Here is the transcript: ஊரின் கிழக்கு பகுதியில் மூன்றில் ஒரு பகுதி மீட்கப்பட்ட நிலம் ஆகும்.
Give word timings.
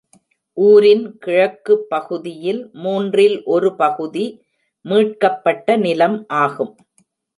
ஊரின் 0.57 1.03
கிழக்கு 1.17 1.73
பகுதியில் 1.91 2.61
மூன்றில் 2.83 3.37
ஒரு 3.45 3.69
பகுதி 3.75 4.25
மீட்கப்பட்ட 4.85 5.77
நிலம் 5.77 6.17
ஆகும். 6.41 6.73